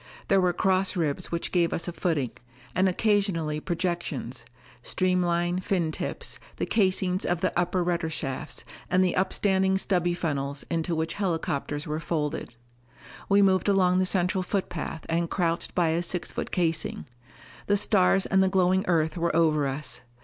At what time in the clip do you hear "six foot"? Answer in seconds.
16.01-16.49